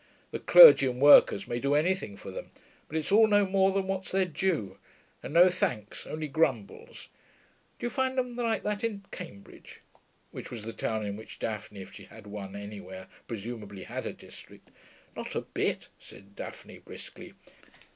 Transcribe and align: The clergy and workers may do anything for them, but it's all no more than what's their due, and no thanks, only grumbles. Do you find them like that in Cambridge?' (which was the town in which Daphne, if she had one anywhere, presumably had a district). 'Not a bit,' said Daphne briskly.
The 0.31 0.39
clergy 0.39 0.87
and 0.87 0.99
workers 0.99 1.47
may 1.47 1.59
do 1.59 1.75
anything 1.75 2.17
for 2.17 2.31
them, 2.31 2.49
but 2.87 2.97
it's 2.97 3.11
all 3.11 3.27
no 3.27 3.45
more 3.45 3.71
than 3.71 3.85
what's 3.85 4.11
their 4.11 4.25
due, 4.25 4.79
and 5.21 5.31
no 5.31 5.47
thanks, 5.47 6.07
only 6.07 6.27
grumbles. 6.27 7.07
Do 7.77 7.85
you 7.85 7.91
find 7.91 8.17
them 8.17 8.35
like 8.35 8.63
that 8.63 8.83
in 8.83 9.05
Cambridge?' 9.11 9.81
(which 10.31 10.49
was 10.49 10.63
the 10.65 10.73
town 10.73 11.05
in 11.05 11.17
which 11.17 11.37
Daphne, 11.37 11.81
if 11.83 11.93
she 11.93 12.05
had 12.05 12.25
one 12.25 12.55
anywhere, 12.55 13.09
presumably 13.27 13.83
had 13.83 14.07
a 14.07 14.11
district). 14.13 14.71
'Not 15.15 15.35
a 15.35 15.41
bit,' 15.41 15.89
said 15.99 16.35
Daphne 16.35 16.79
briskly. 16.79 17.35